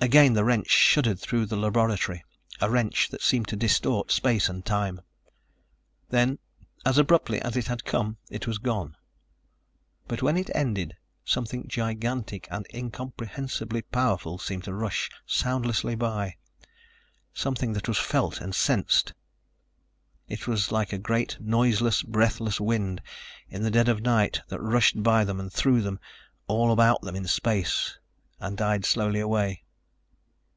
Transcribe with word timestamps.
Again 0.00 0.34
the 0.34 0.44
wrench 0.44 0.70
shuddered 0.70 1.18
through 1.18 1.46
the 1.46 1.56
laboratory, 1.56 2.22
a 2.60 2.70
wrench 2.70 3.08
that 3.08 3.20
seemed 3.20 3.48
to 3.48 3.56
distort 3.56 4.12
space 4.12 4.48
and 4.48 4.64
time. 4.64 5.00
Then, 6.08 6.38
as 6.86 6.98
abruptly 6.98 7.40
as 7.40 7.56
it 7.56 7.66
had 7.66 7.84
come, 7.84 8.16
it 8.30 8.46
was 8.46 8.58
gone. 8.58 8.96
But 10.06 10.22
when 10.22 10.36
it 10.36 10.50
ended, 10.54 10.96
something 11.24 11.66
gigantic 11.66 12.46
and 12.48 12.64
incomprehensibly 12.72 13.82
powerful 13.82 14.38
seemed 14.38 14.62
to 14.64 14.72
rush 14.72 15.10
soundlessly 15.26 15.96
by... 15.96 16.36
something 17.34 17.72
that 17.72 17.88
was 17.88 17.98
felt 17.98 18.40
and 18.40 18.54
sensed. 18.54 19.14
It 20.28 20.46
was 20.46 20.70
like 20.70 20.92
a 20.92 20.98
great 20.98 21.38
noiseless, 21.40 22.02
breathless 22.04 22.60
wind 22.60 23.02
in 23.48 23.64
the 23.64 23.70
dead 23.70 23.88
of 23.88 24.00
night 24.02 24.42
that 24.46 24.60
rushed 24.62 25.02
by 25.02 25.24
them 25.24 25.40
and 25.40 25.52
through 25.52 25.82
them, 25.82 25.98
all 26.46 26.70
about 26.70 27.02
them 27.02 27.16
in 27.16 27.26
space 27.26 27.98
and 28.38 28.56
died 28.56 28.84
slowly 28.84 29.18
away. 29.18 29.64